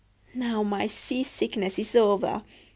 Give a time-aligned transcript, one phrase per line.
[0.33, 2.41] Now my seasickness is over.